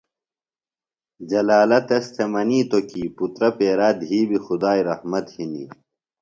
[1.29, 5.69] جلالہ تس تھےۡ منِیتوۡ کی پُترہ پیرا دھی بیۡ خدائی رحمت ہِنیۡ۔